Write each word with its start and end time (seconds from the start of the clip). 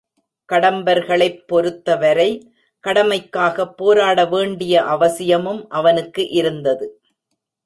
கடம்பர்களைப் 0.49 1.43
பொருத்தவரை 1.47 2.29
கடமைக்காகப் 2.87 3.77
போராட 3.77 4.25
வேண்டிய 4.25 4.83
அவசியமும் 4.83 5.69
அவனுக்கு 5.69 6.27
இருந்தது. 6.29 7.01